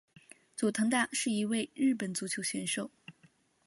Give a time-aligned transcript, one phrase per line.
[0.55, 2.89] 佐藤大是一位日本足球选手。